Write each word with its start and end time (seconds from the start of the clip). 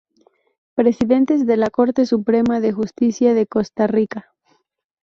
Presidentes 0.73 1.45
de 1.45 1.57
la 1.57 1.69
Corte 1.69 2.07
Suprema 2.07 2.59
de 2.59 2.71
Justicia 2.73 3.35
de 3.35 3.45
Costa 3.45 3.85
Rica 3.85 4.33